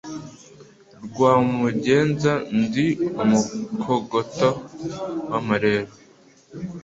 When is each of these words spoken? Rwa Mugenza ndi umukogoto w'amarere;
Rwa 1.05 1.31
Mugenza 1.57 2.33
ndi 2.61 2.87
umukogoto 3.21 4.49
w'amarere; 5.29 5.91